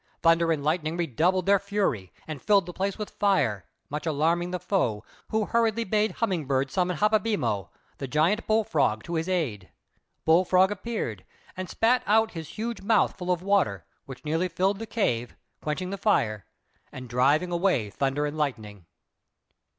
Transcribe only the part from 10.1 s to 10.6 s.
Bull